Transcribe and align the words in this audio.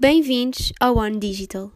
Bem-vindos 0.00 0.72
ao 0.78 0.96
One 0.96 1.18
Digital. 1.18 1.72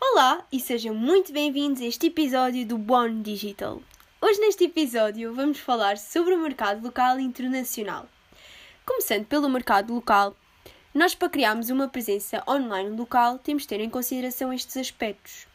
Olá 0.00 0.46
e 0.52 0.60
sejam 0.60 0.94
muito 0.94 1.32
bem-vindos 1.32 1.82
a 1.82 1.86
este 1.86 2.06
episódio 2.06 2.64
do 2.64 2.76
One 2.88 3.24
Digital. 3.24 3.82
Hoje, 4.20 4.38
neste 4.38 4.66
episódio, 4.66 5.34
vamos 5.34 5.58
falar 5.58 5.98
sobre 5.98 6.32
o 6.32 6.40
mercado 6.40 6.84
local 6.84 7.18
e 7.18 7.24
internacional. 7.24 8.06
Começando 8.86 9.26
pelo 9.26 9.50
mercado 9.50 9.92
local, 9.92 10.36
nós, 10.96 11.14
para 11.14 11.28
criarmos 11.28 11.68
uma 11.68 11.88
presença 11.88 12.42
online 12.48 12.96
local, 12.96 13.38
temos 13.38 13.62
de 13.62 13.68
ter 13.68 13.80
em 13.80 13.90
consideração 13.90 14.52
estes 14.52 14.76
aspectos. 14.76 15.46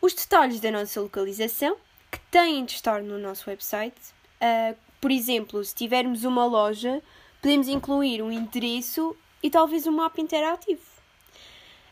Os 0.00 0.14
detalhes 0.14 0.60
da 0.60 0.70
nossa 0.70 1.00
localização, 1.00 1.76
que 2.10 2.18
têm 2.30 2.64
de 2.64 2.72
estar 2.72 3.02
no 3.02 3.18
nosso 3.18 3.50
website. 3.50 3.96
Uh, 4.40 4.76
por 5.00 5.10
exemplo, 5.10 5.62
se 5.64 5.74
tivermos 5.74 6.24
uma 6.24 6.46
loja, 6.46 7.02
podemos 7.42 7.68
incluir 7.68 8.22
um 8.22 8.32
endereço 8.32 9.16
e 9.42 9.50
talvez 9.50 9.86
um 9.86 9.92
mapa 9.92 10.20
interativo. 10.20 10.82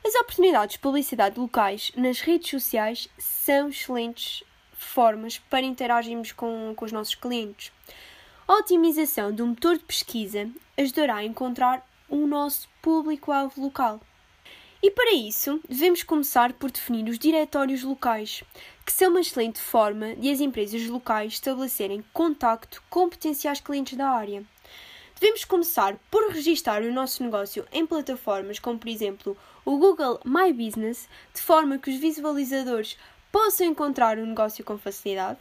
As 0.07 0.15
oportunidades 0.15 0.75
de 0.75 0.81
publicidade 0.81 1.39
locais 1.39 1.93
nas 1.97 2.21
redes 2.21 2.51
sociais 2.51 3.09
são 3.19 3.69
excelentes 3.69 4.43
formas 4.73 5.39
para 5.39 5.63
interagirmos 5.63 6.33
com, 6.33 6.73
com 6.77 6.85
os 6.85 6.93
nossos 6.93 7.15
clientes. 7.15 7.73
A 8.47 8.55
otimização 8.55 9.33
do 9.33 9.47
motor 9.47 9.77
de 9.77 9.85
pesquisa 9.85 10.49
ajudará 10.77 11.17
a 11.17 11.25
encontrar 11.25 11.87
o 12.09 12.27
nosso 12.27 12.69
público-alvo 12.83 13.63
local. 13.63 14.01
E 14.83 14.91
para 14.91 15.15
isso, 15.15 15.61
devemos 15.67 16.03
começar 16.03 16.53
por 16.53 16.71
definir 16.71 17.09
os 17.09 17.19
diretórios 17.19 17.83
locais, 17.83 18.45
que 18.85 18.93
são 18.93 19.11
uma 19.11 19.21
excelente 19.21 19.59
forma 19.59 20.15
de 20.15 20.31
as 20.31 20.41
empresas 20.41 20.87
locais 20.87 21.33
estabelecerem 21.33 22.05
contacto 22.13 22.83
com 22.91 23.09
potenciais 23.09 23.61
clientes 23.61 23.97
da 23.97 24.11
área. 24.11 24.45
Devemos 25.19 25.45
começar 25.47 25.97
por 26.11 26.31
registrar 26.31 26.83
o 26.83 26.93
nosso 26.93 27.23
negócio 27.23 27.67
em 27.73 27.87
plataformas 27.87 28.59
como, 28.59 28.79
por 28.79 28.89
exemplo, 28.89 29.37
o 29.65 29.79
Google 29.79 30.21
My 30.23 30.53
Business, 30.53 31.09
de 31.33 31.41
forma 31.41 31.79
que 31.79 31.91
os 31.91 31.97
visualizadores 31.97 32.99
possam 33.33 33.67
encontrar 33.67 34.19
o 34.19 34.27
negócio 34.27 34.63
com 34.63 34.77
facilidade. 34.77 35.39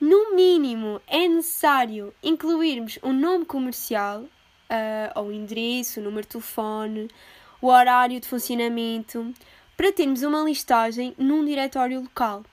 No 0.00 0.34
mínimo, 0.34 1.00
é 1.06 1.28
necessário 1.28 2.12
incluirmos 2.22 2.98
um 3.02 3.12
nome 3.12 3.44
comercial, 3.44 4.24
uh, 4.70 5.20
ou 5.20 5.32
endereço, 5.32 6.00
o 6.00 6.02
número 6.02 6.22
de 6.22 6.28
telefone, 6.28 7.10
o 7.60 7.68
horário 7.68 8.20
de 8.20 8.28
funcionamento, 8.28 9.32
para 9.76 9.92
termos 9.92 10.22
uma 10.22 10.42
listagem 10.42 11.14
num 11.18 11.44
diretório 11.44 12.00
local. 12.00 12.44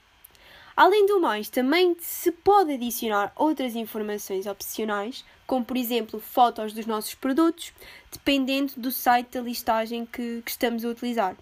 Além 0.75 1.05
do 1.05 1.21
mais, 1.21 1.49
também 1.49 1.95
se 1.99 2.31
pode 2.31 2.73
adicionar 2.73 3.31
outras 3.35 3.75
informações 3.75 4.47
opcionais, 4.47 5.23
como 5.45 5.63
por 5.63 5.77
exemplo 5.77 6.19
fotos 6.19 6.73
dos 6.73 6.87
nossos 6.87 7.13
produtos, 7.13 7.71
dependendo 8.11 8.73
do 8.77 8.91
site 8.91 9.29
da 9.33 9.41
listagem 9.41 10.05
que, 10.05 10.41
que 10.41 10.51
estamos 10.51 10.83
a 10.83 10.89
utilizar. 10.89 11.35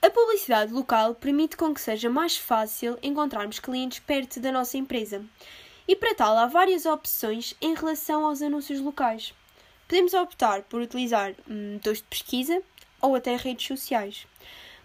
A 0.00 0.10
publicidade 0.10 0.72
local 0.72 1.16
permite 1.16 1.56
com 1.56 1.74
que 1.74 1.80
seja 1.80 2.08
mais 2.08 2.36
fácil 2.36 2.96
encontrarmos 3.02 3.58
clientes 3.58 3.98
perto 3.98 4.38
da 4.38 4.52
nossa 4.52 4.78
empresa. 4.78 5.24
E 5.88 5.96
para 5.96 6.14
tal 6.14 6.36
há 6.36 6.46
várias 6.46 6.86
opções 6.86 7.54
em 7.60 7.74
relação 7.74 8.24
aos 8.24 8.40
anúncios 8.40 8.80
locais. 8.80 9.34
Podemos 9.88 10.14
optar 10.14 10.62
por 10.62 10.80
utilizar 10.80 11.34
motores 11.46 11.98
de 11.98 12.04
pesquisa 12.04 12.62
ou 13.00 13.14
até 13.14 13.36
redes 13.36 13.66
sociais. 13.66 14.26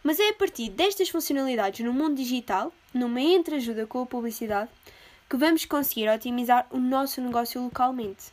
Mas 0.04 0.20
é 0.20 0.30
a 0.30 0.34
partir 0.34 0.70
destas 0.70 1.10
funcionalidades 1.10 1.84
no 1.86 1.94
mundo 1.94 2.16
digital, 2.16 2.72
numa 2.94 3.22
entreajuda 3.22 3.88
com 3.88 4.02
a 4.02 4.06
publicidade, 4.06 4.70
que 5.30 5.38
vamos 5.38 5.66
conseguir 5.66 6.10
otimizar 6.10 6.68
o 6.70 6.78
nosso 6.78 7.22
negócio 7.22 7.64
localmente. 7.64 8.32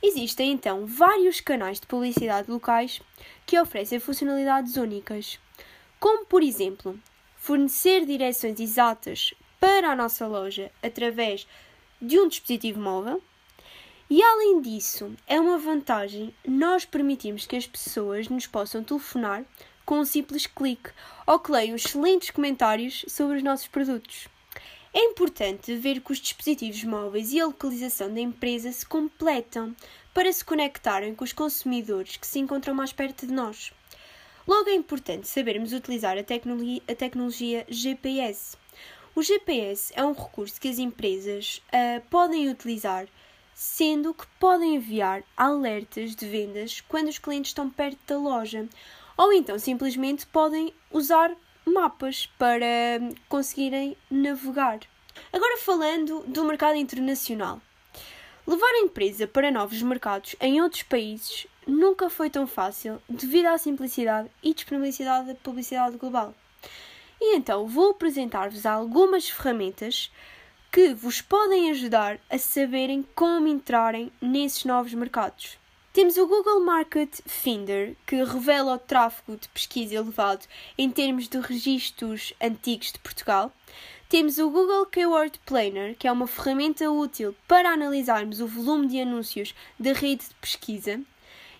Existem 0.00 0.52
então 0.52 0.86
vários 0.86 1.40
canais 1.40 1.80
de 1.80 1.86
publicidade 1.86 2.50
locais 2.50 3.00
que 3.44 3.58
oferecem 3.58 3.98
funcionalidades 3.98 4.76
únicas, 4.76 5.40
como 5.98 6.24
por 6.24 6.42
exemplo, 6.42 6.96
fornecer 7.36 8.06
direções 8.06 8.60
exatas 8.60 9.34
para 9.58 9.90
a 9.90 9.96
nossa 9.96 10.24
loja 10.26 10.70
através 10.82 11.48
de 12.00 12.20
um 12.20 12.28
dispositivo 12.28 12.80
móvel, 12.80 13.20
e 14.10 14.22
além 14.22 14.60
disso, 14.60 15.14
é 15.26 15.38
uma 15.38 15.58
vantagem 15.58 16.34
nós 16.46 16.84
permitirmos 16.84 17.46
que 17.46 17.56
as 17.56 17.66
pessoas 17.66 18.28
nos 18.28 18.46
possam 18.46 18.82
telefonar 18.82 19.44
com 19.84 20.00
um 20.00 20.04
simples 20.04 20.46
clique 20.46 20.90
ou 21.26 21.38
que 21.38 21.52
leiam 21.52 21.76
excelentes 21.76 22.30
comentários 22.30 23.04
sobre 23.08 23.36
os 23.36 23.42
nossos 23.42 23.68
produtos. 23.68 24.28
É 24.94 25.04
importante 25.04 25.74
ver 25.76 26.00
que 26.00 26.12
os 26.12 26.18
dispositivos 26.18 26.82
móveis 26.84 27.32
e 27.32 27.40
a 27.40 27.46
localização 27.46 28.12
da 28.12 28.20
empresa 28.20 28.72
se 28.72 28.86
completam 28.86 29.76
para 30.14 30.32
se 30.32 30.44
conectarem 30.44 31.14
com 31.14 31.24
os 31.24 31.32
consumidores 31.32 32.16
que 32.16 32.26
se 32.26 32.38
encontram 32.38 32.74
mais 32.74 32.92
perto 32.92 33.26
de 33.26 33.32
nós. 33.32 33.72
Logo 34.46 34.70
é 34.70 34.74
importante 34.74 35.28
sabermos 35.28 35.74
utilizar 35.74 36.16
a 36.16 36.24
tecnologia, 36.24 36.82
a 36.88 36.94
tecnologia 36.94 37.66
GPS. 37.68 38.56
O 39.14 39.22
GPS 39.22 39.92
é 39.94 40.02
um 40.02 40.12
recurso 40.12 40.58
que 40.58 40.68
as 40.68 40.78
empresas 40.78 41.62
uh, 41.68 42.00
podem 42.08 42.48
utilizar 42.48 43.06
sendo 43.58 44.14
que 44.14 44.24
podem 44.38 44.76
enviar 44.76 45.24
alertas 45.36 46.14
de 46.14 46.28
vendas 46.28 46.80
quando 46.80 47.08
os 47.08 47.18
clientes 47.18 47.50
estão 47.50 47.68
perto 47.68 47.98
da 48.06 48.16
loja, 48.16 48.68
ou 49.16 49.32
então 49.32 49.58
simplesmente 49.58 50.24
podem 50.28 50.72
usar 50.92 51.34
mapas 51.64 52.26
para 52.38 52.56
conseguirem 53.28 53.96
navegar. 54.08 54.78
Agora 55.32 55.58
falando 55.58 56.22
do 56.28 56.44
mercado 56.44 56.76
internacional. 56.76 57.60
Levar 58.46 58.70
a 58.74 58.78
empresa 58.78 59.26
para 59.26 59.50
novos 59.50 59.82
mercados 59.82 60.36
em 60.40 60.62
outros 60.62 60.84
países 60.84 61.48
nunca 61.66 62.08
foi 62.08 62.30
tão 62.30 62.46
fácil 62.46 63.02
devido 63.08 63.46
à 63.46 63.58
simplicidade 63.58 64.30
e 64.40 64.54
disponibilidade 64.54 65.26
da 65.26 65.34
publicidade 65.34 65.96
global. 65.96 66.32
E 67.20 67.34
então 67.34 67.66
vou 67.66 67.90
apresentar-vos 67.90 68.64
algumas 68.64 69.28
ferramentas 69.28 70.12
que 70.70 70.92
vos 70.92 71.22
podem 71.22 71.70
ajudar 71.70 72.20
a 72.30 72.36
saberem 72.36 73.04
como 73.14 73.48
entrarem 73.48 74.12
nesses 74.20 74.64
novos 74.64 74.92
mercados. 74.92 75.58
Temos 75.92 76.18
o 76.18 76.26
Google 76.26 76.60
Market 76.60 77.20
Finder, 77.26 77.96
que 78.06 78.22
revela 78.22 78.74
o 78.74 78.78
tráfego 78.78 79.38
de 79.38 79.48
pesquisa 79.48 79.96
elevado 79.96 80.46
em 80.76 80.90
termos 80.90 81.26
de 81.26 81.40
registros 81.40 82.34
antigos 82.40 82.92
de 82.92 82.98
Portugal. 82.98 83.50
Temos 84.08 84.38
o 84.38 84.50
Google 84.50 84.86
Keyword 84.86 85.40
Planner, 85.44 85.96
que 85.98 86.06
é 86.06 86.12
uma 86.12 86.26
ferramenta 86.26 86.90
útil 86.90 87.34
para 87.48 87.70
analisarmos 87.70 88.40
o 88.40 88.46
volume 88.46 88.86
de 88.86 89.00
anúncios 89.00 89.54
da 89.78 89.92
rede 89.92 90.28
de 90.28 90.34
pesquisa. 90.34 91.00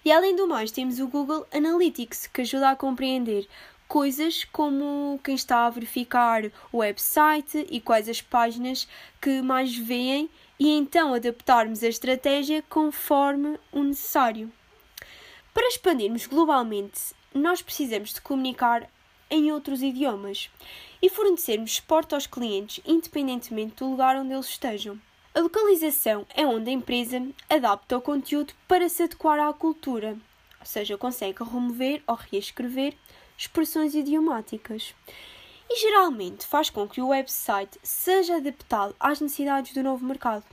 E 0.05 0.13
além 0.13 0.37
do 0.37 0.47
mais, 0.47 0.71
temos 0.71 1.01
o 1.01 1.09
Google 1.09 1.47
Analytics, 1.53 2.29
que 2.29 2.43
ajuda 2.43 2.71
a 2.71 2.77
compreender 2.77 3.49
coisas 3.89 4.45
como 4.45 5.19
quem 5.25 5.35
está 5.35 5.65
a 5.65 5.71
verificar 5.71 6.45
o 6.71 6.79
website 6.79 7.67
e 7.71 7.81
quais 7.81 8.09
as 8.09 8.21
páginas 8.21 8.87
que 9.21 9.41
mais 9.41 9.75
veem 9.75 10.29
e 10.61 10.69
então 10.69 11.15
adaptarmos 11.15 11.83
a 11.83 11.89
estratégia 11.89 12.63
conforme 12.69 13.59
o 13.73 13.83
necessário. 13.83 14.53
Para 15.55 15.67
expandirmos 15.67 16.27
globalmente, 16.27 17.15
nós 17.35 17.63
precisamos 17.63 18.13
de 18.13 18.21
comunicar 18.21 18.89
em 19.31 19.51
outros 19.51 19.83
idiomas 19.83 20.51
e 21.01 21.09
fornecermos 21.09 21.77
suporte 21.77 22.15
aos 22.15 22.27
clientes 22.27 22.83
independentemente 22.87 23.77
do 23.77 23.91
lugar 23.91 24.17
onde 24.17 24.35
eles 24.35 24.49
estejam. 24.49 25.01
A 25.35 25.41
localização 25.41 26.27
é 26.35 26.45
onde 26.45 26.71
a 26.71 26.73
empresa 26.73 27.27
adapta 27.49 27.97
o 27.97 28.03
conteúdo 28.03 28.53
para 28.67 28.89
se 28.89 29.05
adequar 29.05 29.39
à 29.39 29.53
cultura, 29.53 30.17
ou 30.59 30.67
seja, 30.67 30.99
consegue 30.99 31.45
remover 31.45 32.03
ou 32.07 32.15
reescrever 32.15 32.95
expressões 33.39 33.95
idiomáticas. 33.95 34.95
E 35.71 35.77
geralmente 35.81 36.47
faz 36.47 36.69
com 36.69 36.89
que 36.89 37.01
o 37.01 37.09
website 37.09 37.79
seja 37.83 38.37
adaptado 38.37 38.97
às 38.99 39.21
necessidades 39.21 39.73
do 39.73 39.83
novo 39.83 40.05
mercado. 40.05 40.45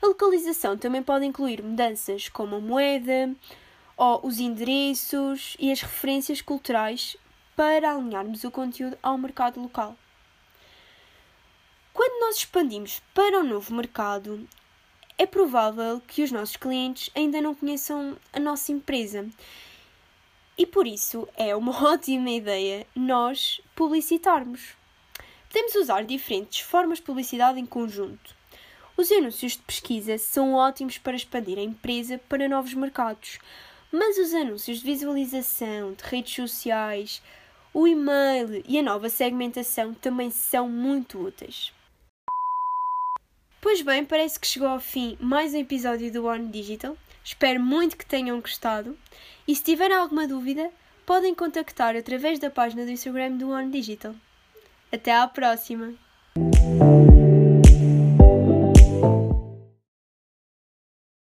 A 0.00 0.06
localização 0.06 0.78
também 0.78 1.02
pode 1.02 1.26
incluir 1.26 1.62
mudanças 1.62 2.28
como 2.28 2.56
a 2.56 2.60
moeda, 2.60 3.34
ou 3.96 4.26
os 4.26 4.38
endereços 4.38 5.56
e 5.58 5.70
as 5.70 5.80
referências 5.80 6.40
culturais 6.40 7.16
para 7.56 7.92
alinharmos 7.92 8.44
o 8.44 8.50
conteúdo 8.50 8.96
ao 9.02 9.18
mercado 9.18 9.60
local. 9.60 9.96
Quando 11.92 12.20
nós 12.20 12.36
expandimos 12.36 13.02
para 13.12 13.40
o 13.40 13.44
novo 13.44 13.74
mercado, 13.74 14.48
é 15.18 15.26
provável 15.26 16.00
que 16.00 16.22
os 16.22 16.32
nossos 16.32 16.56
clientes 16.56 17.10
ainda 17.14 17.40
não 17.40 17.54
conheçam 17.54 18.16
a 18.32 18.40
nossa 18.40 18.72
empresa 18.72 19.28
e 20.56 20.66
por 20.66 20.86
isso 20.86 21.28
é 21.36 21.54
uma 21.56 21.72
ótima 21.84 22.30
ideia 22.30 22.86
nós 22.94 23.60
publicitarmos. 23.74 24.74
Podemos 25.48 25.74
usar 25.74 26.04
diferentes 26.04 26.60
formas 26.60 26.98
de 26.98 27.04
publicidade 27.04 27.60
em 27.60 27.66
conjunto. 27.66 28.34
Os 28.96 29.10
anúncios 29.10 29.52
de 29.52 29.62
pesquisa 29.62 30.18
são 30.18 30.54
ótimos 30.54 30.98
para 30.98 31.16
expandir 31.16 31.58
a 31.58 31.62
empresa 31.62 32.20
para 32.28 32.48
novos 32.48 32.74
mercados, 32.74 33.38
mas 33.90 34.16
os 34.18 34.32
anúncios 34.32 34.78
de 34.78 34.84
visualização, 34.84 35.92
de 35.92 36.02
redes 36.04 36.34
sociais, 36.34 37.22
o 37.74 37.86
e-mail 37.86 38.62
e 38.66 38.78
a 38.78 38.82
nova 38.82 39.08
segmentação 39.08 39.94
também 39.94 40.30
são 40.30 40.68
muito 40.68 41.18
úteis. 41.18 41.72
Pois 43.60 43.80
bem, 43.80 44.04
parece 44.04 44.38
que 44.38 44.46
chegou 44.46 44.68
ao 44.68 44.80
fim 44.80 45.16
mais 45.20 45.54
um 45.54 45.58
episódio 45.58 46.12
do 46.12 46.26
One 46.26 46.48
Digital. 46.48 46.96
Espero 47.24 47.60
muito 47.60 47.96
que 47.96 48.06
tenham 48.06 48.40
gostado. 48.40 48.96
E 49.46 49.54
se 49.54 49.62
tiverem 49.62 49.96
alguma 49.96 50.26
dúvida, 50.26 50.70
podem 51.06 51.34
contactar 51.34 51.96
através 51.96 52.38
da 52.38 52.50
página 52.50 52.84
do 52.84 52.90
Instagram 52.90 53.32
do 53.32 53.50
One 53.50 53.70
Digital. 53.70 54.14
Até 54.92 55.14
à 55.14 55.26
próxima! 55.26 55.94